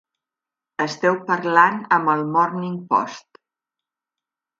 [0.85, 3.39] Esteu parlant amb el Morning Post.